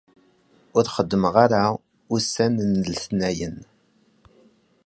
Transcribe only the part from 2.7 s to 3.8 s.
n letnayen.